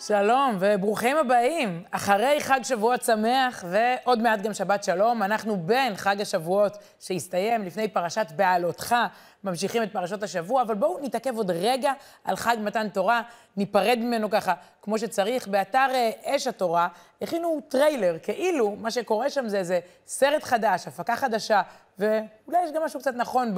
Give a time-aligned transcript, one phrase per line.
[0.00, 1.84] שלום וברוכים הבאים.
[1.90, 7.88] אחרי חג שבועות שמח ועוד מעט גם שבת שלום, אנחנו בין חג השבועות שהסתיים לפני
[7.88, 8.96] פרשת בהעלותך,
[9.44, 11.92] ממשיכים את פרשות השבוע, אבל בואו נתעכב עוד רגע
[12.24, 13.22] על חג מתן תורה,
[13.56, 15.48] ניפרד ממנו ככה כמו שצריך.
[15.48, 16.88] באתר אה, אש התורה
[17.22, 21.62] הכינו טריילר, כאילו מה שקורה שם זה איזה סרט חדש, הפקה חדשה,
[21.98, 23.54] ואולי יש גם משהו קצת נכון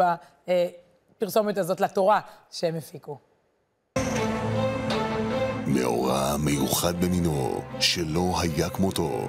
[1.18, 3.31] בפרסומת הזאת לתורה שהם הפיקו.
[5.74, 9.28] מאורע מיוחד במינו, שלא היה כמותו.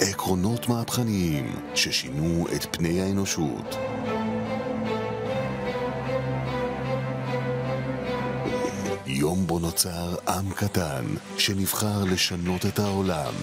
[0.00, 3.76] עקרונות מהפכניים ששינו את פני האנושות.
[9.06, 11.04] יום בו נוצר עם קטן
[11.38, 13.34] שנבחר לשנות את העולם.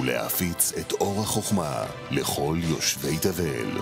[0.00, 3.80] ולהפיץ את אור החוכמה לכל יושבי תבל.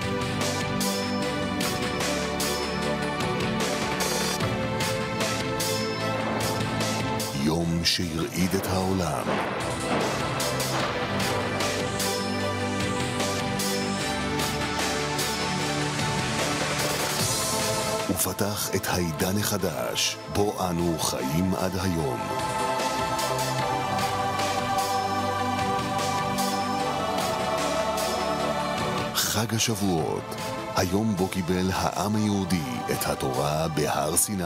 [7.45, 9.25] יום שהרעיד את העולם.
[18.11, 22.56] ופתח את העידן החדש, בו אנו חיים עד היום.
[29.37, 30.25] חג השבועות,
[30.77, 34.45] היום בו קיבל העם היהודי את התורה בהר סיני.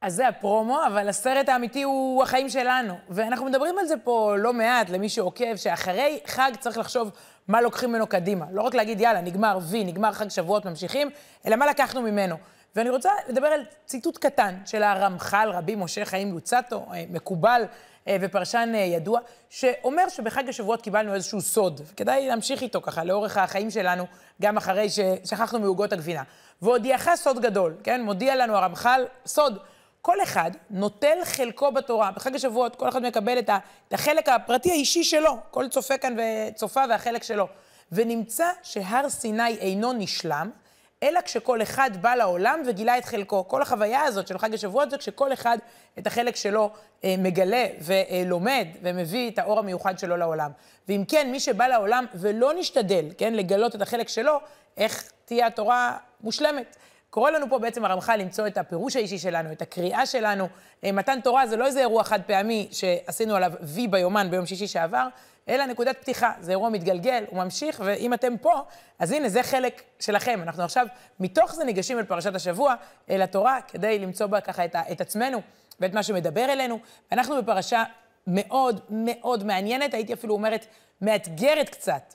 [0.00, 2.94] אז זה הפרומו, אבל הסרט האמיתי הוא החיים שלנו.
[3.08, 7.10] ואנחנו מדברים על זה פה לא מעט, למי שעוקב, שאחרי חג צריך לחשוב
[7.48, 8.46] מה לוקחים ממנו קדימה.
[8.52, 11.10] לא רק להגיד, יאללה, נגמר וי, נגמר חג שבועות, ממשיכים,
[11.46, 12.36] אלא מה לקחנו ממנו.
[12.76, 17.62] ואני רוצה לדבר על ציטוט קטן של הרמח"ל, רבי משה חיים לוצטו, אה, מקובל
[18.08, 19.20] ופרשן אה, ידוע,
[19.50, 21.80] שאומר שבחג השבועות קיבלנו איזשהו סוד.
[21.96, 24.04] כדאי להמשיך איתו ככה לאורך החיים שלנו,
[24.42, 26.22] גם אחרי ששכחנו מעוגות הגבינה.
[26.62, 28.02] והודיעך סוד גדול, כן?
[28.02, 29.58] מודיע לנו הרמח"ל, סוד.
[30.02, 32.10] כל אחד נוטל חלקו בתורה.
[32.10, 33.50] בחג השבועות כל אחד מקבל את
[33.90, 35.36] החלק הפרטי האישי שלו.
[35.50, 37.48] כל צופה כאן וצופה והחלק שלו.
[37.92, 40.50] ונמצא שהר סיני אינו נשלם,
[41.02, 43.48] אלא כשכל אחד בא לעולם וגילה את חלקו.
[43.48, 45.58] כל החוויה הזאת של חג השבועות זה כשכל אחד
[45.98, 46.70] את החלק שלו
[47.04, 50.50] אה, מגלה ולומד ומביא את האור המיוחד שלו לעולם.
[50.88, 54.40] ואם כן, מי שבא לעולם ולא נשתדל, כן, לגלות את החלק שלו,
[54.76, 56.76] איך תהיה התורה מושלמת.
[57.10, 60.48] קורא לנו פה בעצם הרמח"ל למצוא את הפירוש האישי שלנו, את הקריאה שלנו.
[60.84, 64.66] אה, מתן תורה זה לא איזה אירוע חד פעמי שעשינו עליו וי ביומן ביום שישי
[64.66, 65.06] שעבר,
[65.48, 66.32] אלא נקודת פתיחה.
[66.40, 68.62] זה אירוע מתגלגל, הוא ממשיך, ואם אתם פה,
[68.98, 70.40] אז הנה, זה חלק שלכם.
[70.42, 70.86] אנחנו עכשיו,
[71.20, 72.74] מתוך זה ניגשים אל פרשת השבוע,
[73.10, 75.40] אל התורה, כדי למצוא בה ככה את, את עצמנו
[75.80, 76.78] ואת מה שמדבר אלינו.
[77.12, 77.84] אנחנו בפרשה
[78.26, 80.66] מאוד מאוד מעניינת, הייתי אפילו אומרת,
[81.00, 82.14] מאתגרת קצת.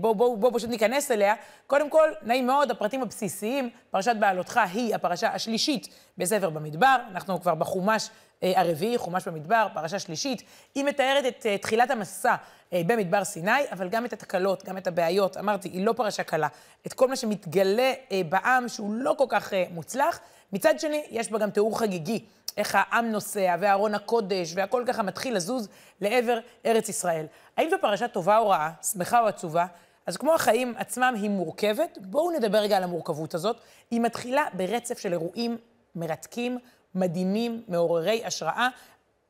[0.00, 1.34] בואו בוא, בוא פשוט ניכנס אליה.
[1.66, 5.88] קודם כל, נעים מאוד, הפרטים הבסיסיים, פרשת בעלותך היא הפרשה השלישית
[6.18, 6.96] בספר במדבר.
[7.10, 8.10] אנחנו כבר בחומש אה,
[8.56, 10.42] הרביעי, חומש במדבר, פרשה שלישית.
[10.74, 12.34] היא מתארת את אה, תחילת המסע
[12.72, 15.36] אה, במדבר סיני, אבל גם את התקלות, גם את הבעיות.
[15.36, 16.48] אמרתי, היא לא פרשה קלה.
[16.86, 17.92] את כל מה שמתגלה
[18.28, 20.20] בעם שהוא לא כל כך מוצלח.
[20.52, 22.24] מצד שני, יש בה גם תיאור חגיגי.
[22.56, 25.68] איך העם נוסע, וארון הקודש, והכל ככה מתחיל לזוז
[26.00, 27.26] לעבר ארץ ישראל.
[27.56, 29.66] האם זו פרשה טובה או רעה, שמחה או עצובה?
[30.06, 33.56] אז כמו החיים עצמם היא מורכבת, בואו נדבר רגע על המורכבות הזאת.
[33.90, 35.56] היא מתחילה ברצף של אירועים
[35.94, 36.58] מרתקים,
[36.94, 38.68] מדהימים, מעוררי השראה.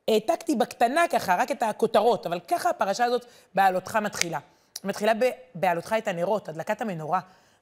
[0.09, 4.39] העתקתי בקטנה ככה, רק את הכותרות, אבל ככה הפרשה הזאת בעלותך מתחילה.
[4.85, 5.13] מתחילה
[5.55, 7.21] בעלותך את הנרות, הדלקת המנורה.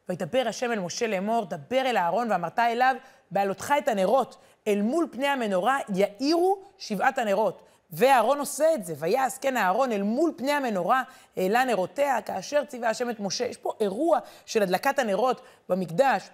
[0.09, 2.97] וידבר השם אל משה לאמור, דבר אל אהרון ואמרת אליו,
[3.31, 4.37] בעלותך את הנרות,
[4.69, 7.63] אל מול פני המנורה יאירו שבעת הנרות.
[7.93, 11.03] ואהרון עושה את זה, ויעש כן אהרון אל מול פני המנורה,
[11.37, 13.47] העלה נרותיה, כאשר ציווה השם את משה.
[13.47, 16.29] יש פה אירוע של הדלקת הנרות במקדש,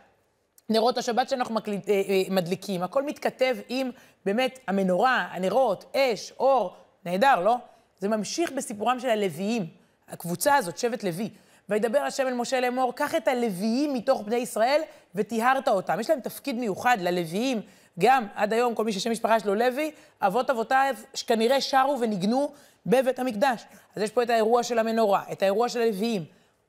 [0.69, 3.91] נרות השבת שאנחנו מקליט, אה, אה, מדליקים, הכל מתכתב עם
[4.25, 7.57] באמת המנורה, הנרות, אש, אור, נהדר, לא?
[7.99, 9.67] זה ממשיך בסיפורם של הלוויים,
[10.09, 11.31] הקבוצה הזאת, שבט לוי.
[11.69, 14.81] וידבר השם אל משה לאמור, קח את הלוויים מתוך בני ישראל
[15.15, 16.01] וטיהרת אותם.
[16.01, 17.61] יש להם תפקיד מיוחד ללוויים,
[17.99, 22.53] גם עד היום, כל מי ששם משפחה שלו לוי, אבות אבותיו שכנראה שרו וניגנו
[22.87, 23.65] בבית המקדש.
[23.97, 26.25] אז יש פה את האירוע של המנורה, את האירוע של הלוויים.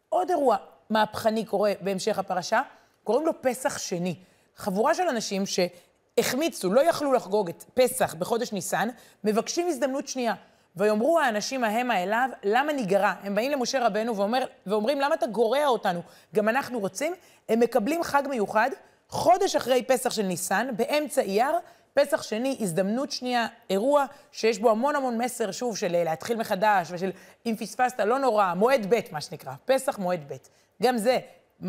[0.10, 0.58] עוד אירוע
[0.90, 2.62] מהפכני קורה בהמשך הפרשה,
[3.10, 4.16] קוראים לו פסח שני.
[4.56, 8.90] חבורה של אנשים שהחמיצו, לא יכלו לחגוג את פסח בחודש ניסן,
[9.24, 10.34] מבקשים הזדמנות שנייה.
[10.76, 13.14] ויאמרו האנשים המה אליו, למה ניגרע?
[13.24, 16.02] הם באים למשה רבנו ואומר, ואומרים, למה אתה גורע אותנו?
[16.36, 17.14] גם אנחנו רוצים.
[17.50, 18.70] הם מקבלים חג מיוחד,
[19.08, 21.52] חודש אחרי פסח של ניסן, באמצע אייר,
[21.94, 26.88] פסח שני, הזדמנות שנייה, אירוע שיש בו המון המון מסר, שוב, של אה, להתחיל מחדש,
[26.92, 27.12] ושל
[27.46, 30.36] אם פספסת, לא נורא, מועד ב', מה שנקרא, פסח מועד ב'.
[30.84, 31.20] גם זה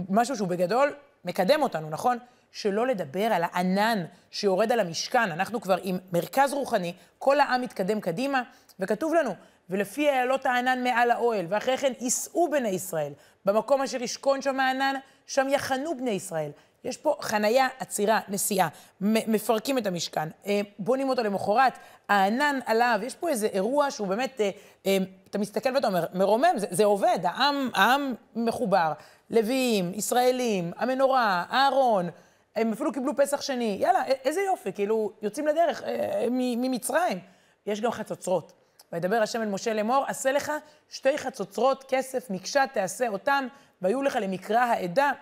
[0.09, 0.93] משהו שהוא בגדול
[1.25, 2.19] מקדם אותנו, נכון?
[2.53, 5.33] שלא לדבר על הענן שיורד על המשכן.
[5.33, 8.43] אנחנו כבר עם מרכז רוחני, כל העם מתקדם קדימה,
[8.81, 9.35] וכתוב לנו,
[9.71, 13.13] ולפי איילות הענן מעל האוהל, ואחרי כן יישאו בני ישראל.
[13.45, 14.95] במקום אשר ישכון שם הענן,
[15.27, 16.51] שם יחנו בני ישראל.
[16.85, 18.69] יש פה חנייה, עצירה, נסיעה,
[19.01, 21.79] מפרקים את המשכן, אה, בונים אותו למחרת,
[22.09, 24.51] הענן עליו, יש פה איזה אירוע שהוא באמת, אה,
[24.87, 24.99] אה,
[25.31, 28.93] אתה מסתכל ואתה אומר, מרומם, זה, זה עובד, העם, העם מחובר,
[29.31, 32.09] לוויים, ישראלים, המנורה, אהרון,
[32.57, 35.83] הם אפילו קיבלו פסח שני, יאללה, איזה יופי, כאילו, יוצאים לדרך
[36.31, 37.19] ממצרים.
[37.67, 38.53] יש גם חצוצרות.
[38.93, 40.53] וידבר השם אל משה לאמור, עשה לך
[40.89, 43.47] שתי חצוצרות כסף, מקשה תעשה אותם,
[43.83, 45.13] והיו לך למקרא העדה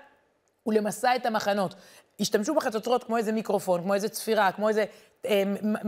[0.69, 1.75] ולמסע את המחנות.
[2.21, 4.85] השתמשו בחצוצרות כמו איזה מיקרופון, כמו איזה צפירה, כמו איזה
[5.27, 5.43] אה,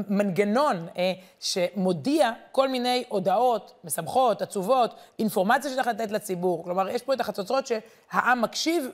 [0.09, 6.65] מנגנון אה, שמודיע כל מיני הודעות, משמחות, עצובות, אינפורמציה שצריך לתת לציבור.
[6.65, 8.85] כלומר, יש פה את החצוצרות שהעם מקשיב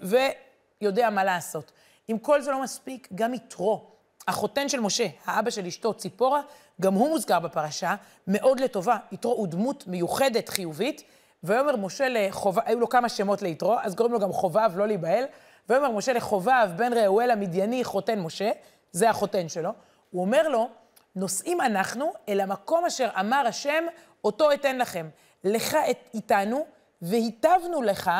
[0.83, 1.73] ויודע מה לעשות.
[2.11, 3.91] אם כל זה לא מספיק, גם יתרו,
[4.29, 6.41] החותן של משה, האבא של אשתו, ציפורה,
[6.81, 7.94] גם הוא מוזכר בפרשה,
[8.27, 8.97] מאוד לטובה.
[9.12, 11.03] יתרו הוא דמות מיוחדת, חיובית,
[11.44, 15.25] ויאמר משה לחובב, היו לו כמה שמות ליתרו, אז קוראים לו גם חובב, לא להיבהל.
[15.69, 18.51] ויאמר משה לחובב, בן ראואל המדייני, חותן משה,
[18.93, 19.71] זה החותן שלו,
[20.11, 20.69] הוא אומר לו,
[21.17, 23.85] נוסעים אנחנו אל המקום אשר אמר השם,
[24.25, 25.09] אותו אתן לכם.
[25.45, 26.67] לך את, איתנו,
[27.03, 28.11] והיטבנו לך,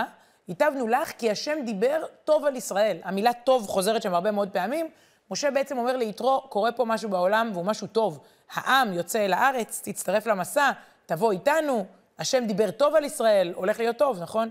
[0.49, 2.99] היטבנו לך, כי השם דיבר טוב על ישראל.
[3.05, 4.89] המילה טוב חוזרת שם הרבה מאוד פעמים.
[5.31, 8.21] משה בעצם אומר ליתרו, קורה פה משהו בעולם והוא משהו טוב.
[8.53, 10.71] העם יוצא אל הארץ, תצטרף למסע,
[11.07, 11.87] תבוא איתנו,
[12.19, 14.51] השם דיבר טוב על ישראל, הולך להיות טוב, נכון?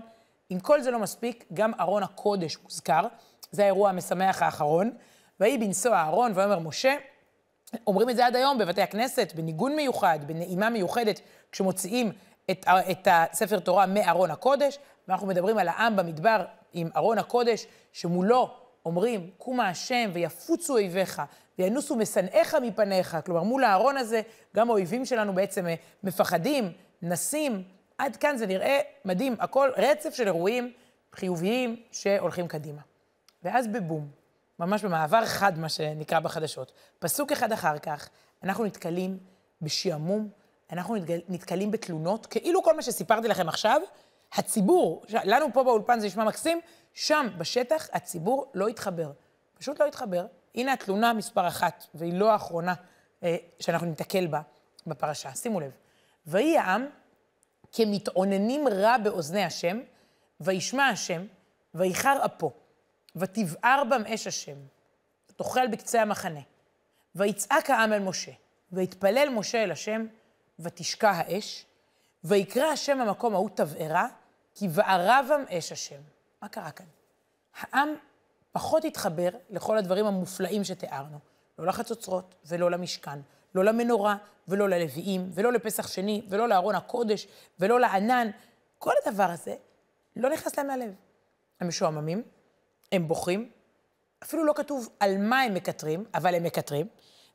[0.50, 3.06] אם כל זה לא מספיק, גם ארון הקודש מוזכר,
[3.50, 4.90] זה האירוע המשמח האחרון.
[5.40, 6.96] ויהי בנסוע אהרון, ויאמר משה,
[7.86, 11.20] אומרים את זה עד היום בבתי הכנסת, בניגון מיוחד, בנעימה מיוחדת,
[11.52, 12.12] כשמוציאים
[12.50, 14.78] את, את הספר תורה מארון הקודש,
[15.08, 18.50] ואנחנו מדברים על העם במדבר עם ארון הקודש, שמולו
[18.86, 21.22] אומרים, קומה השם ויפוצו אויביך,
[21.58, 23.16] וינוסו משנאיך מפניך.
[23.26, 24.22] כלומר, מול הארון הזה,
[24.56, 26.72] גם האויבים שלנו בעצם אה, מפחדים,
[27.02, 27.62] נסים,
[27.98, 30.72] עד כאן זה נראה מדהים, הכל רצף של אירועים
[31.14, 32.82] חיוביים שהולכים קדימה.
[33.42, 34.08] ואז בבום,
[34.58, 38.08] ממש במעבר חד, מה שנקרא בחדשות, פסוק אחד אחר כך,
[38.42, 39.18] אנחנו נתקלים
[39.62, 40.28] בשעמום,
[40.72, 40.96] אנחנו
[41.28, 43.80] נתקלים בתלונות, כאילו כל מה שסיפרתי לכם עכשיו,
[44.32, 46.60] הציבור, לנו פה באולפן זה נשמע מקסים,
[46.94, 49.12] שם, בשטח, הציבור לא התחבר.
[49.54, 50.26] פשוט לא התחבר.
[50.54, 52.74] הנה התלונה מספר אחת, והיא לא האחרונה
[53.22, 54.40] אה, שאנחנו ניתקל בה
[54.86, 55.34] בפרשה.
[55.34, 55.70] שימו לב.
[56.26, 56.86] ויהי העם
[57.76, 59.80] כמתעוננים רע באוזני השם,
[60.40, 61.26] וישמע השם,
[61.74, 62.52] ויחר אפו,
[63.16, 64.56] ותבער בם אש השם,
[65.30, 66.40] ותאכל בקצה המחנה.
[67.14, 68.32] ויצעק העם אל משה,
[68.72, 70.06] ויתפלל משה אל השם,
[70.58, 71.66] ותשקע האש,
[72.24, 74.06] ויקרא השם המקום ההוא תבערה,
[74.54, 76.00] כי בערה בם אש השם.
[76.42, 76.86] מה קרה כאן?
[77.60, 77.88] העם
[78.52, 81.18] פחות התחבר לכל הדברים המופלאים שתיארנו.
[81.58, 83.18] לא לחצוצרות ולא למשכן,
[83.56, 84.16] לא למנורה
[84.48, 87.26] ולא ללוויים, ולא לפסח שני, ולא לארון הקודש,
[87.60, 88.30] ולא לענן.
[88.78, 89.54] כל הדבר הזה
[90.16, 90.94] לא נכנס להם ללב.
[91.60, 92.22] הם משועממים,
[92.92, 93.50] הם בוכים,
[94.22, 96.86] אפילו לא כתוב על מה הם מקטרים, אבל הם מקטרים,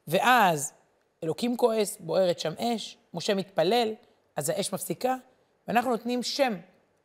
[0.08, 0.74] ואז
[1.24, 3.94] אלוקים כועס, בוערת שם אש, משה מתפלל,
[4.36, 5.16] אז האש מפסיקה,
[5.68, 6.54] ואנחנו נותנים שם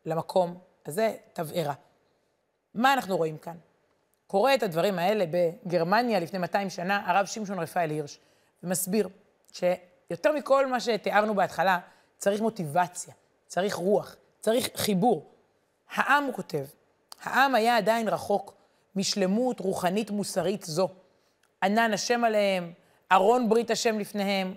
[0.05, 1.75] למקום הזה, תבערה.
[2.75, 3.57] מה אנחנו רואים כאן?
[4.27, 8.19] קורא את הדברים האלה בגרמניה לפני 200 שנה, הרב שמשון רפאל הירש.
[8.63, 9.09] ומסביר
[9.53, 11.79] שיותר מכל מה שתיארנו בהתחלה,
[12.19, 13.15] צריך מוטיבציה,
[13.47, 15.33] צריך רוח, צריך חיבור.
[15.95, 16.65] העם, הוא כותב,
[17.23, 18.55] העם היה עדיין רחוק
[18.97, 20.89] משלמות רוחנית מוסרית זו.
[21.63, 22.73] ענן השם עליהם,
[23.13, 24.55] ארון ברית השם לפניהם.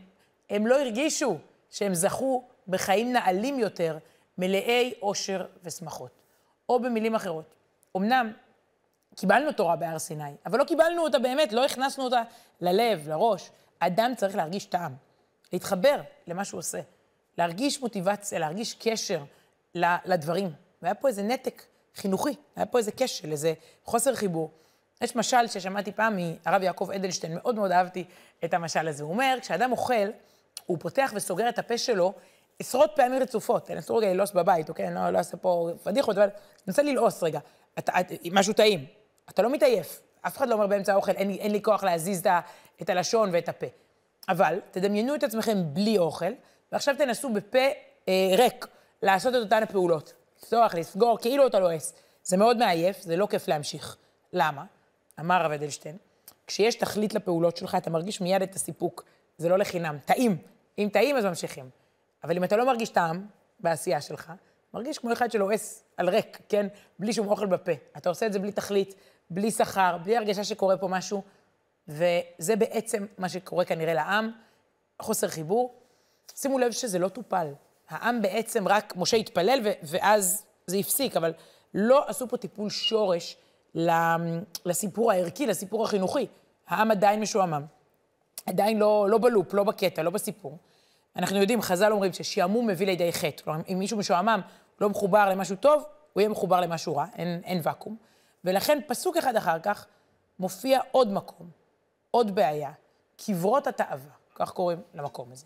[0.50, 1.38] הם לא הרגישו
[1.70, 3.98] שהם זכו בחיים נעלים יותר,
[4.38, 6.12] מלאי אושר ושמחות.
[6.70, 7.54] או במילים אחרות,
[7.98, 8.34] אמנם
[9.16, 12.22] קיבלנו תורה בהר סיני, אבל לא קיבלנו אותה באמת, לא הכנסנו אותה
[12.62, 13.50] ללב, לראש.
[13.80, 14.96] אדם צריך להרגיש טעם,
[15.54, 16.80] להתחבר למה שהוא עושה,
[17.38, 19.24] להרגיש מוטיבציה, להרגיש קשר
[20.06, 20.52] לדברים.
[20.82, 21.64] והיה פה איזה נתק
[21.96, 23.54] חינוכי, היה פה איזה כשל, איזה
[23.86, 24.52] חוסר חיבור.
[25.02, 28.04] יש משל ששמעתי פעם מהרב יעקב אדלשטיין, מאוד מאוד אהבתי
[28.46, 29.04] את המשל הזה.
[29.04, 30.10] הוא אומר, כשאדם אוכל,
[30.66, 32.14] הוא פותח וסוגר את הפה שלו
[32.60, 33.72] עשרות פעמים רצופות.
[33.72, 34.88] אני אסור רגע ללעוס בבית, אוקיי?
[34.88, 36.32] אני לא, לא אעשה פה פדיחות, אבל אני
[36.68, 37.40] רוצה ללעוס רגע.
[37.80, 38.86] אתה, את, משהו טעים.
[39.30, 40.02] אתה לא מתעייף.
[40.22, 42.24] אף אחד לא אומר באמצע האוכל, אין אין לי כוח להזיז
[42.82, 43.68] את הלשון ואת הפה.
[44.30, 46.32] אבל תדמיינו את עצמכם בלי אוכל,
[46.72, 47.60] ועכשיו תנסו בפה
[48.08, 48.68] אה, ריק
[49.02, 50.14] לעשות את אותן הפעולות.
[50.44, 51.94] לפתוח, לסגור, כאילו אתה לועס.
[52.24, 53.98] זה מאוד מעייף, זה לא כיף להמשיך.
[54.34, 54.66] למה?
[55.20, 55.98] אמר הרב אדלשטיין,
[56.48, 59.04] כשיש תכלית לפעולות שלך, אתה מרגיש מיד את הסיפוק.
[59.38, 59.98] זה לא לחינם.
[60.06, 60.38] טעים.
[60.78, 61.70] אם טעים, אז ממשיכים.
[62.24, 63.26] אבל אם אתה לא מרגיש טעם
[63.60, 64.32] בעשייה שלך,
[64.74, 66.68] מרגיש כמו אחד שלועס על ריק, כן?
[67.00, 67.72] בלי שום אוכל בפה.
[67.98, 68.96] אתה עושה את זה בלי תכלית,
[69.30, 71.24] בלי שכר, בלי הרגשה שקורה פה משהו,
[71.88, 74.32] וזה בעצם מה שקורה כנראה לעם,
[75.02, 75.74] חוסר חיבור.
[76.36, 77.48] שימו לב שזה לא טופל.
[77.90, 81.34] העם בעצם רק, משה התפלל ואז זה הפסיק, אבל
[81.74, 83.38] לא עשו פה טיפול שורש
[84.66, 86.28] לסיפור הערכי, לסיפור החינוכי.
[86.68, 87.66] העם עדיין משועמם.
[88.46, 90.58] עדיין לא, לא בלופ, לא בקטע, לא בסיפור.
[91.16, 93.44] אנחנו יודעים, חז"ל אומרים ששעמום מביא לידי חטא.
[93.44, 94.42] כלומר, אם מישהו משועמם
[94.82, 95.84] לא מחובר למשהו טוב,
[96.14, 97.98] הוא יהיה מחובר למשהו רע, אין, אין ואקום.
[98.44, 99.88] ולכן פסוק אחד אחר כך
[100.40, 101.50] מופיע עוד מקום,
[102.12, 102.72] עוד בעיה,
[103.18, 105.46] קברות התאווה, כך קוראים למקום הזה.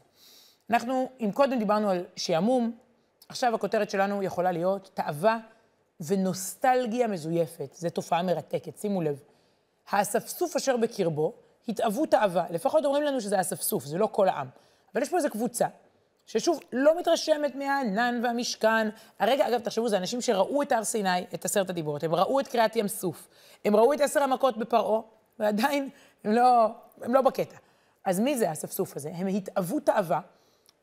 [0.70, 2.78] אנחנו, אם קודם דיברנו על שעמום,
[3.30, 5.38] עכשיו הכותרת שלנו יכולה להיות תאווה
[6.00, 7.74] ונוסטלגיה מזויפת.
[7.74, 9.24] זו תופעה מרתקת, שימו לב.
[9.90, 11.34] האספסוף אשר בקרבו,
[11.68, 12.46] התאוו תאווה.
[12.50, 14.48] לפחות אומרים לנו שזה אספסוף, זה לא כל העם.
[14.94, 15.68] אבל יש פה איזו קבוצה,
[16.26, 18.90] ששוב, לא מתרשמת מהענן והמשכן.
[19.20, 22.48] הרגע, אגב, תחשבו, זה אנשים שראו את הר סיני, את עשרת הדיברות, הם ראו את
[22.48, 23.28] קריעת ים סוף,
[23.66, 25.02] הם ראו את עשר המכות בפרעה,
[25.40, 25.90] ועדיין
[26.24, 26.68] הם לא,
[27.02, 27.58] הם לא בקטע.
[28.06, 29.12] אז מי זה האספסוף הזה?
[29.16, 30.22] הם התאוו תאווה,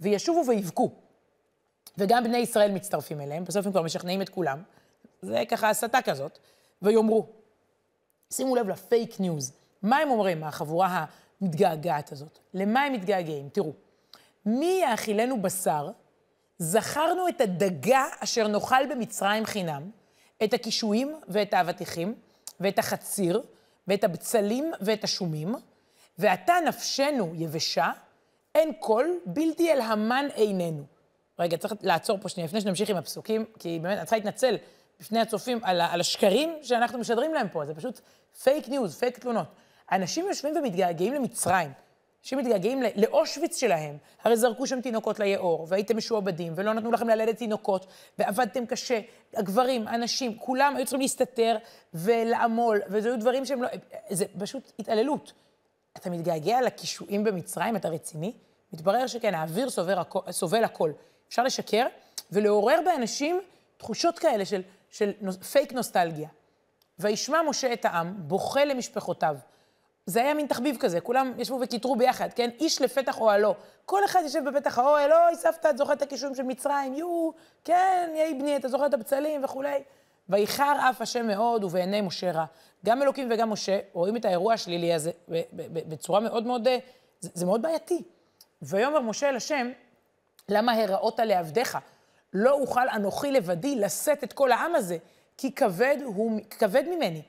[0.00, 0.90] וישובו ויבכו.
[1.98, 4.62] וגם בני ישראל מצטרפים אליהם, בסוף הם כבר משכנעים את כולם.
[5.22, 6.38] זה ככה הסתה כזאת,
[6.82, 7.26] ויאמרו,
[8.32, 9.52] שימו לב לפייק ניוז.
[9.82, 11.04] מה הם אומרים, החבורה
[11.40, 12.38] המתגעגעת הזאת?
[12.54, 13.48] למה הם מתגעגעים?
[13.48, 13.72] תראו,
[14.46, 15.90] מי יאכילנו בשר?
[16.58, 19.90] זכרנו את הדגה אשר נאכל במצרים חינם,
[20.44, 22.14] את הקישואים ואת האבטיחים,
[22.60, 23.42] ואת החציר,
[23.88, 25.54] ואת הבצלים ואת השומים,
[26.18, 27.90] ועתה נפשנו יבשה,
[28.54, 30.84] אין כל, בלתי אל המן עינינו.
[31.38, 34.56] רגע, צריך לעצור פה שנייה, לפני שנמשיך עם הפסוקים, כי באמת, אני צריכה להתנצל
[35.00, 38.00] בפני הצופים על, על השקרים שאנחנו משדרים להם פה, זה פשוט
[38.42, 39.46] פייק ניוז, פייק תלונות.
[39.92, 41.72] אנשים יושבים ומתגעגעים למצרים.
[42.22, 43.96] אנשים מתגעגעים לאושוויץ שלהם.
[44.24, 47.86] הרי זרקו שם תינוקות ליאור, והייתם משועבדים, ולא נתנו לכם ללדת תינוקות,
[48.18, 49.00] ועבדתם קשה.
[49.34, 51.56] הגברים, הנשים, כולם היו צריכים להסתתר
[51.94, 53.68] ולעמול, וזה היו דברים שהם לא...
[54.10, 55.32] זה פשוט התעללות.
[55.96, 58.32] אתה מתגעגע לקישואים במצרים, אתה רציני?
[58.72, 59.98] מתברר שכן, האוויר סובל,
[60.30, 60.92] סובל הכל.
[61.28, 61.86] אפשר לשקר
[62.32, 63.40] ולעורר באנשים
[63.76, 65.12] תחושות כאלה של, של
[65.52, 66.28] פייק נוסטלגיה.
[66.98, 69.36] וישמע משה את העם, בוכה למשפחותיו.
[70.06, 72.50] זה היה מין תחביב כזה, כולם ישבו וקיטרו ביחד, כן?
[72.60, 73.54] איש לפתח אוהלו.
[73.84, 77.30] כל אחד יושב בפתח האוהל, אוי, סבתא, את זוכרת את הקישואים של מצרים, יו,
[77.64, 79.82] כן, יהי בני, אתה זוכר את הבצלים וכולי.
[80.28, 82.44] ואיחר אף השם מאוד ובעיני משה רע.
[82.86, 85.10] גם אלוקים וגם משה רואים את האירוע השלילי הזה
[85.88, 86.68] בצורה מאוד מאוד,
[87.20, 88.02] זה, זה מאוד בעייתי.
[88.62, 89.70] ויאמר משה אל השם,
[90.48, 91.78] למה הראות לעבדיך?
[92.32, 94.96] לא אוכל אנוכי לבדי לשאת את כל העם הזה,
[95.36, 97.22] כי כבד הוא, כבד ממני.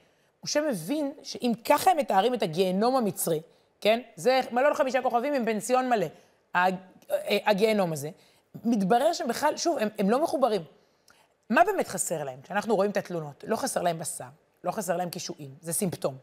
[0.46, 3.42] משה מבין שאם ככה הם מתארים את הגיהנום המצרי,
[3.82, 4.02] כן?
[4.16, 6.06] זה מלון חמישה כוכבים עם פנסיון מלא,
[7.46, 8.10] הגיהנום הזה.
[8.64, 10.62] מתברר שהם בכלל, שוב, הם, הם לא מחוברים.
[11.50, 12.42] מה באמת חסר להם?
[12.42, 14.26] כשאנחנו רואים את התלונות, לא חסר להם בשר,
[14.64, 16.18] לא חסר להם קישואים, זה סימפטום.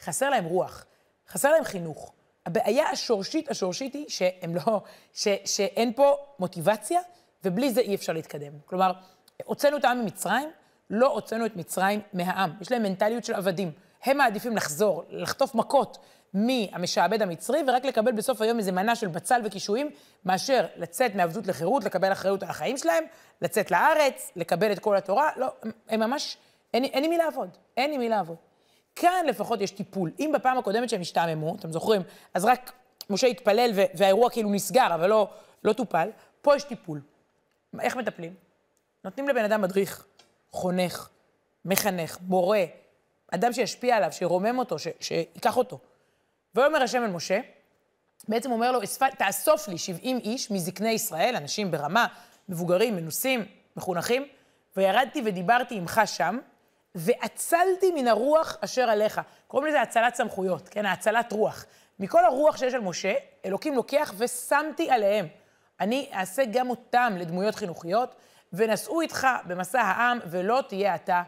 [0.00, 0.84] חסר להם רוח,
[1.28, 2.12] חסר להם חינוך.
[2.46, 7.00] הבעיה השורשית, השורשית היא שהם לא, ש, שאין פה מוטיבציה,
[7.44, 8.52] ובלי זה אי אפשר להתקדם.
[8.64, 8.92] כלומר,
[9.44, 10.50] הוצאנו את העם ממצרים,
[10.90, 12.52] לא הוצאנו את מצרים מהעם.
[12.60, 13.72] יש להם מנטליות של עבדים.
[14.04, 15.98] הם מעדיפים לחזור, לחטוף מכות
[16.34, 19.90] מהמשעבד המצרי, ורק לקבל בסוף היום איזה מנה של בצל וקישואים,
[20.24, 23.04] מאשר לצאת מעבדות לחירות, לקבל אחריות על החיים שלהם,
[23.42, 25.30] לצאת לארץ, לקבל את כל התורה.
[25.36, 25.46] לא,
[25.88, 26.36] הם ממש,
[26.74, 27.48] אין, אין עם מי לעבוד.
[27.76, 28.36] אין עם מי לעבוד.
[28.96, 30.10] כאן לפחות יש טיפול.
[30.18, 32.02] אם בפעם הקודמת שהם השתעממו, אתם זוכרים,
[32.34, 32.72] אז רק
[33.10, 35.28] משה התפלל והאירוע כאילו נסגר, אבל לא,
[35.64, 36.08] לא טופל,
[36.42, 37.00] פה יש טיפול.
[37.80, 38.34] איך מטפלים?
[39.04, 40.06] נותנים לבן אדם מדריך,
[40.54, 41.08] חונך,
[41.64, 42.64] מחנך, מורה,
[43.34, 45.78] אדם שישפיע עליו, שירומם אותו, ש, שיקח אותו.
[46.54, 47.40] ויאמר השם אל משה,
[48.28, 48.78] בעצם אומר לו,
[49.18, 52.06] תאסוף לי 70 איש מזקני ישראל, אנשים ברמה,
[52.48, 53.44] מבוגרים, מנוסים,
[53.76, 54.28] מחונכים,
[54.76, 56.38] וירדתי ודיברתי עמך שם,
[56.94, 59.20] והצלתי מן הרוח אשר עליך.
[59.46, 60.86] קוראים לזה הצלת סמכויות, כן?
[60.86, 61.64] האצלת רוח.
[61.98, 65.26] מכל הרוח שיש על משה, אלוקים לוקח ושמתי עליהם.
[65.80, 68.14] אני אעשה גם אותם לדמויות חינוכיות,
[68.56, 71.22] ונשאו איתך במסע העם, ולא תהיה אתה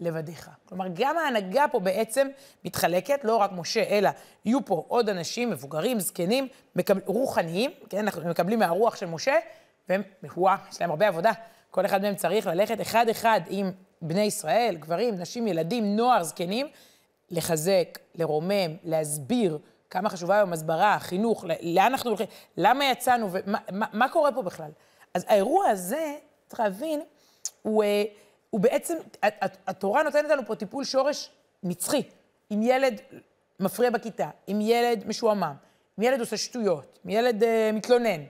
[0.00, 0.50] לבדיך.
[0.64, 2.28] כלומר, גם ההנהגה פה בעצם
[2.64, 4.10] מתחלקת, לא רק משה, אלא
[4.44, 9.34] יהיו פה עוד אנשים, מבוגרים, זקנים, מקבל, רוחניים, כן, אנחנו מקבלים מהרוח של משה,
[9.88, 10.02] והם,
[10.36, 11.32] וואו, יש להם הרבה עבודה.
[11.70, 13.72] כל אחד מהם צריך ללכת אחד-אחד עם
[14.02, 16.66] בני ישראל, גברים, נשים, ילדים, נוער, זקנים,
[17.30, 19.58] לחזק, לרומם, להסביר
[19.90, 24.42] כמה חשובה היום הסברה, חינוך, לאן אנחנו הולכים, למה יצאנו ומה מה, מה קורה פה
[24.42, 24.70] בכלל.
[25.14, 26.14] אז האירוע הזה,
[26.50, 27.00] צריך להבין,
[27.62, 28.04] הוא, אה,
[28.50, 28.96] הוא בעצם,
[29.66, 31.30] התורה נותנת לנו פה טיפול שורש
[31.62, 32.02] נצחי.
[32.50, 33.00] אם ילד
[33.60, 35.54] מפריע בכיתה, אם ילד משועמם,
[35.98, 38.20] אם ילד עושה שטויות, אם ילד אה, מתלונן,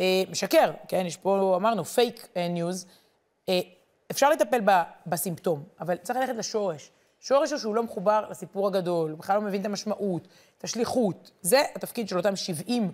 [0.00, 2.86] אה, משקר, כן, יש פה, אמרנו, fake news,
[3.48, 3.60] אה,
[4.10, 4.70] אפשר לטפל ב,
[5.06, 6.90] בסימפטום, אבל צריך ללכת לשורש.
[7.20, 10.28] שורש הוא שהוא לא מחובר לסיפור הגדול, הוא בכלל לא מבין את המשמעות,
[10.58, 11.30] את השליחות.
[11.42, 12.88] זה התפקיד של אותם 70, אה,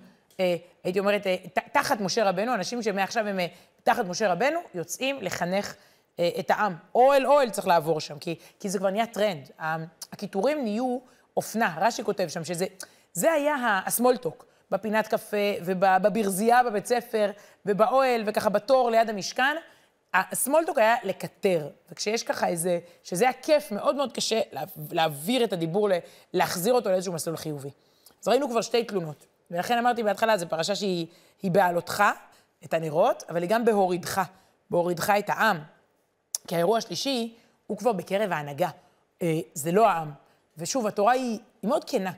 [0.84, 1.36] הייתי אומרת, אה,
[1.72, 3.46] תחת משה רבנו, אנשים שמעכשיו הם אה,
[3.82, 5.74] תחת משה רבנו, יוצאים לחנך
[6.18, 6.74] אה, את העם.
[6.94, 9.50] אוהל אוהל צריך לעבור שם, כי, כי זה כבר נהיה טרנד.
[10.12, 10.98] הקיטורים נהיו
[11.36, 12.66] אופנה, רש"י כותב שם, שזה
[13.12, 14.50] זה היה ה small talk.
[14.70, 17.30] בפינת קפה, ובברזייה בבית ספר,
[17.66, 19.56] ובאוהל, וככה בתור ליד המשכן.
[20.14, 24.40] ה small talk היה לקטר, וכשיש ככה איזה, שזה היה כיף, מאוד מאוד קשה
[24.92, 25.88] להעביר את הדיבור,
[26.32, 27.70] להחזיר אותו לאיזשהו מסלול חיובי.
[28.22, 31.06] אז ראינו כבר שתי תלונות, ולכן אמרתי בהתחלה, זו פרשה שהיא
[31.42, 32.04] בעלותך,
[32.64, 34.20] את הנרות, אבל היא גם בהורידך,
[34.70, 35.58] בהורידך את העם.
[36.46, 38.70] כי האירוע השלישי הוא כבר בקרב ההנהגה,
[39.22, 40.10] אה, זה לא העם.
[40.58, 42.12] ושוב, התורה היא, היא מאוד כנה.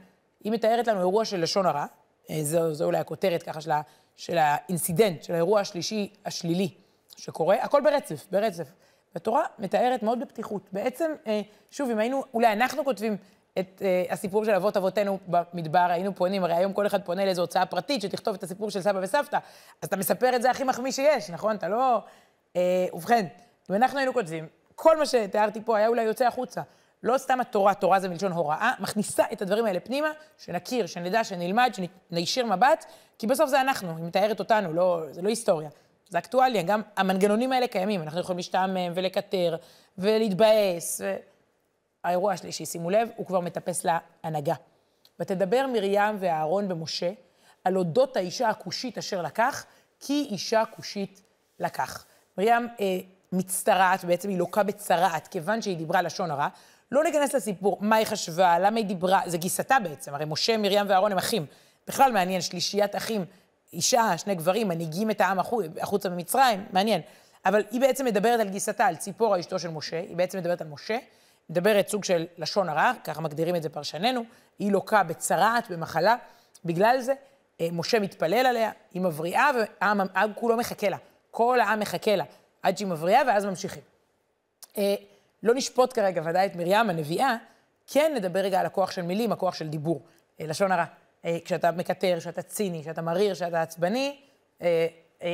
[0.44, 1.86] היא מתארת לנו אירוע של לשון הרע,
[2.30, 3.80] אה, זו, זו אולי הכותרת ככה של, ה,
[4.16, 6.74] של האינסידנט, של האירוע השלישי, השלילי.
[7.16, 8.68] שקורה, הכל ברצף, ברצף.
[9.14, 10.68] והתורה מתארת מאוד בפתיחות.
[10.72, 13.16] בעצם, אה, שוב, אם היינו, אולי אנחנו כותבים
[13.58, 17.42] את אה, הסיפור של אבות אבותינו במדבר, היינו פונים, הרי היום כל אחד פונה לאיזו
[17.42, 19.36] הוצאה פרטית שתכתוב את הסיפור של סבא וסבתא,
[19.82, 21.56] אז אתה מספר את זה הכי מחמיא שיש, נכון?
[21.56, 21.98] אתה לא...
[22.56, 23.26] אה, ובכן,
[23.70, 26.62] אם אנחנו היינו כותבים, כל מה שתיארתי פה היה אולי יוצא החוצה.
[27.02, 31.72] לא סתם התורה, תורה זה מלשון הוראה, מכניסה את הדברים האלה פנימה, שנכיר, שנדע, שנלמד,
[32.10, 32.84] שנישיר מבט,
[33.18, 35.68] כי בסוף זה אנחנו, היא מתארת אותנו, לא, זה לא היסטוריה.
[36.08, 39.56] זה אקטואליה, גם המנגנונים האלה קיימים, אנחנו יכולים להשתעמם ולקטר
[39.98, 41.00] ולהתבאס.
[41.04, 41.16] ו...
[42.04, 44.54] האירוע השלישי, שימו לב, הוא כבר מטפס להנהגה.
[45.20, 47.12] ותדבר מרים ואהרון במשה
[47.64, 49.64] על אודות האישה הכושית אשר לקח,
[50.00, 51.22] כי אישה כושית
[51.60, 52.04] לקח.
[52.38, 52.98] מרים אה,
[53.32, 56.48] מצטרעת, בעצם היא לוקה בצרעת, כיוון שהיא דיברה לשון הרע.
[56.92, 60.86] לא ניכנס לסיפור מה היא חשבה, למה היא דיברה, זה גיסתה בעצם, הרי משה, מרים
[60.88, 61.46] ואהרון הם אחים.
[61.88, 63.24] בכלל מעניין, שלישיית אחים
[63.72, 65.38] אישה, שני גברים, מנהיגים את העם
[65.80, 67.00] החוצה ממצרים, מעניין.
[67.46, 70.68] אבל היא בעצם מדברת על גיסתה, על ציפורה אשתו של משה, היא בעצם מדברת על
[70.68, 70.98] משה,
[71.50, 74.24] מדברת סוג של לשון הרע, ככה מגדירים את זה פרשננו,
[74.58, 76.16] היא לוקה בצרעת, במחלה,
[76.64, 77.12] בגלל זה
[77.60, 79.50] אה, משה מתפלל עליה, היא מבריאה
[79.80, 80.96] והעם כולו מחכה לה.
[81.30, 82.24] כל העם מחכה לה
[82.62, 83.82] עד שהיא מבריאה ואז ממשיכים.
[84.78, 84.94] אה,
[85.42, 87.36] לא נשפוט כרגע ודאי את מרים הנביאה,
[87.86, 90.02] כן נדבר רגע על הכוח של מילים, הכוח של דיבור,
[90.40, 90.84] אה, לשון הרע.
[91.44, 94.20] כשאתה מקטר, כשאתה ציני, כשאתה מריר, כשאתה עצבני,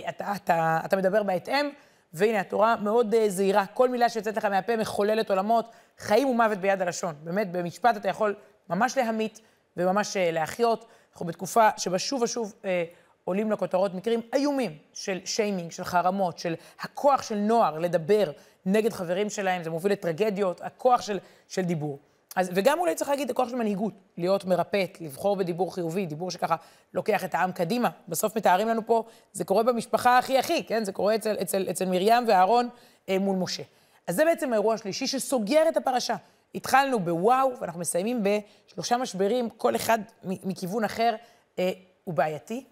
[0.09, 1.71] אתה, אתה, אתה מדבר בהתאם,
[2.13, 3.67] והנה, התורה מאוד זהירה.
[3.67, 7.15] כל מילה שיוצאת לך מהפה מחוללת עולמות, חיים ומוות ביד הלשון.
[7.25, 8.35] באמת, במשפט אתה יכול
[8.71, 9.41] ממש להמית
[9.77, 10.85] וממש להחיות.
[11.13, 12.85] אנחנו בתקופה שבה שוב ושוב אה,
[13.25, 18.31] עולים לכותרות מקרים איומים של שיימינג, של חרמות, של הכוח של נוער לדבר
[18.67, 21.19] נגד חברים שלהם, זה מוביל לטרגדיות, הכוח של,
[21.49, 21.99] של דיבור.
[22.37, 26.57] אז, וגם אולי צריך להגיד, הכוח של מנהיגות, להיות מרפאת, לבחור בדיבור חיובי, דיבור שככה
[26.95, 27.89] לוקח את העם קדימה.
[28.09, 30.85] בסוף מתארים לנו פה, זה קורה במשפחה הכי הכי, כן?
[30.85, 32.69] זה קורה אצל, אצל, אצל מרים ואהרון
[33.09, 33.63] אה, מול משה.
[34.07, 36.17] אז זה בעצם האירוע השלישי שסוגר את הפרשה.
[36.55, 41.15] התחלנו בוואו, ואנחנו מסיימים בשלושה משברים, כל אחד מכיוון אחר
[41.59, 41.71] אה,
[42.05, 42.65] הוא בעייתי.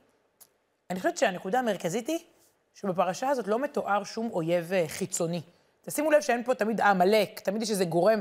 [0.91, 2.19] אני חושבת שהנקודה המרכזית היא
[2.75, 5.41] שבפרשה הזאת לא מתואר שום אויב אה, חיצוני.
[5.83, 8.21] תשימו לב שאין פה תמיד עמלק, תמיד יש איזה גורם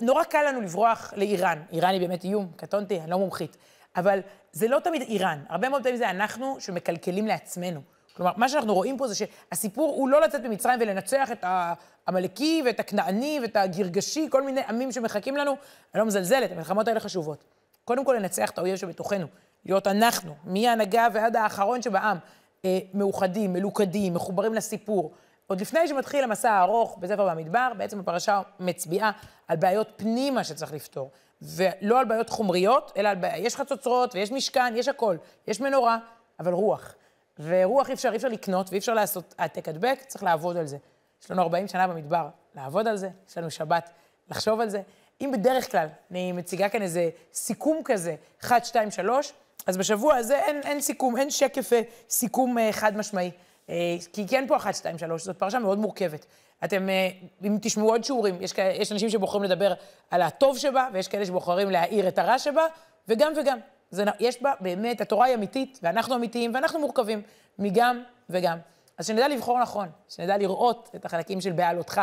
[0.00, 1.62] נורא קל לנו לברוח לאיראן.
[1.72, 3.56] איראן היא באמת איום, קטונתי, אני לא מומחית.
[3.96, 4.20] אבל
[4.52, 5.44] זה לא תמיד איראן.
[5.48, 7.80] הרבה מאוד פעמים זה אנחנו שמקלקלים לעצמנו.
[8.16, 12.80] כלומר, מה שאנחנו רואים פה זה שהסיפור הוא לא לצאת ממצרים ולנצח את העמלקי ואת
[12.80, 15.50] הכנעני ואת הגרגשי, כל מיני עמים שמחכים לנו.
[15.94, 17.44] אני לא מזלזלת, המלחמות האלה חשובות.
[17.84, 19.26] קודם כל לנצח את האויב שבתוכנו,
[19.64, 22.18] להיות אנחנו, מההנהגה ועד האחרון שבעם,
[22.64, 25.12] אה, מאוחדים, מלוכדים, מחוברים לסיפור.
[25.52, 29.10] עוד לפני שמתחיל המסע הארוך בספר במדבר, בעצם הפרשה מצביעה
[29.48, 31.10] על בעיות פנימה שצריך לפתור.
[31.42, 35.16] ולא על בעיות חומריות, אלא על בעיות, יש חצוצרות ויש משכן, יש הכל.
[35.46, 35.98] יש מנורה,
[36.40, 36.94] אבל רוח.
[37.38, 40.76] ורוח אי אפשר, אי אפשר לקנות ואי אפשר לעשות העתק הדבק, צריך לעבוד על זה.
[41.24, 43.90] יש לנו 40 שנה במדבר, לעבוד על זה, יש לנו שבת
[44.30, 44.82] לחשוב על זה.
[45.20, 49.32] אם בדרך כלל אני מציגה כאן איזה סיכום כזה, 1, 2, 3,
[49.66, 53.30] אז בשבוע הזה אין, אין סיכום, אין שקף אה, סיכום אה, חד משמעי.
[53.72, 56.26] אה, כי כן פה אחת, שתיים, שלוש, זאת פרשה מאוד מורכבת.
[56.64, 57.08] אתם, אה,
[57.44, 59.72] אם תשמעו עוד שיעורים, יש, יש אנשים שבוחרים לדבר
[60.10, 62.66] על הטוב שבה, ויש כאלה שבוחרים להעיר את הרע שבה,
[63.08, 63.58] וגם וגם.
[63.90, 67.22] זה, יש בה באמת, התורה היא אמיתית, ואנחנו אמיתיים, ואנחנו מורכבים
[67.58, 68.58] מגם וגם.
[68.98, 72.00] אז שנדע לבחור נכון, שנדע לראות את החלקים של בעלותך,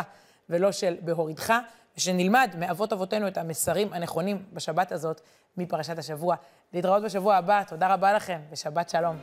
[0.48, 1.54] ולא של בהורידך,
[1.96, 5.20] ושנלמד מאבות אבותינו את המסרים הנכונים בשבת הזאת
[5.56, 6.36] מפרשת השבוע.
[6.72, 9.16] להתראות בשבוע הבא, תודה רבה לכם, ושבת שלום.